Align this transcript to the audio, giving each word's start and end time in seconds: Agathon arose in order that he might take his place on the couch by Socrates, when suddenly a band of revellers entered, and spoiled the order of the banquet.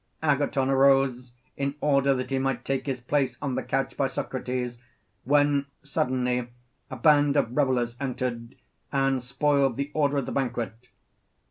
Agathon 0.23 0.67
arose 0.71 1.31
in 1.57 1.75
order 1.79 2.15
that 2.15 2.31
he 2.31 2.39
might 2.39 2.65
take 2.65 2.87
his 2.87 2.99
place 2.99 3.37
on 3.39 3.53
the 3.53 3.61
couch 3.61 3.95
by 3.95 4.07
Socrates, 4.07 4.79
when 5.25 5.67
suddenly 5.83 6.47
a 6.89 6.95
band 6.95 7.37
of 7.37 7.55
revellers 7.55 7.95
entered, 8.01 8.55
and 8.91 9.21
spoiled 9.21 9.77
the 9.77 9.91
order 9.93 10.17
of 10.17 10.25
the 10.25 10.31
banquet. 10.31 10.87